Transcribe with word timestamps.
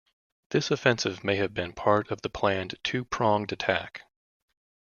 This 0.49 0.71
offensive 0.71 1.23
may 1.23 1.35
have 1.35 1.53
been 1.53 1.73
part 1.73 2.09
of 2.09 2.23
the 2.23 2.29
planned 2.31 2.73
two-pronged 2.81 3.51
attack. 3.51 4.01